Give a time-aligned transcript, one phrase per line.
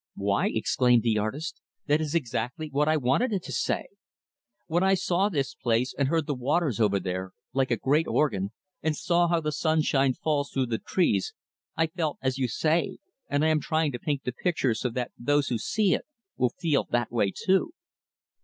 [0.15, 3.85] "Why!" exclaimed the artist, "that is exactly what I wanted it to say.
[4.65, 8.49] When I saw this place, and heard the waters over there, like a great organ;
[8.81, 11.35] and saw how the sunshine falls through the trees;
[11.77, 12.97] I felt as you say,
[13.29, 16.49] and I am trying to paint the picture so that those who see it will
[16.49, 17.73] feel that way too."